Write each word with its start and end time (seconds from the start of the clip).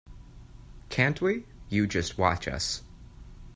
Can't 0.89 1.21
we? 1.21 1.45
You 1.69 1.85
just 1.85 2.17
watch 2.17 2.47
us. 2.47 2.81